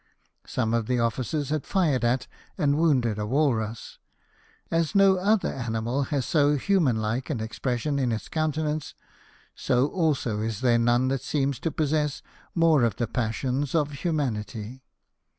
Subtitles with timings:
[0.47, 2.25] )Some of the officers had fired at
[2.57, 3.99] and wounded a walrus.
[4.71, 8.95] As no other animal has so human like an expression in its countenance,
[9.53, 12.23] so also is there none that seems to possess
[12.55, 14.81] more of the passions of humanity.